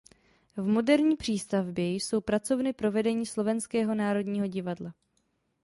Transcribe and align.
V 0.57 0.67
moderní 0.67 1.15
přístavbě 1.17 1.91
jsou 1.93 2.21
pracovny 2.21 2.73
pro 2.73 2.91
vedení 2.91 3.25
Slovenského 3.25 3.95
národního 3.95 4.47
divadla. 4.47 4.93